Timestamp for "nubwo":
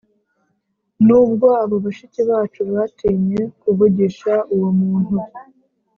1.05-1.45